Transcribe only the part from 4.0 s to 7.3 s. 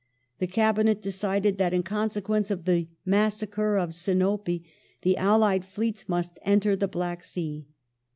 al Sinope the allied fleets must enter the Black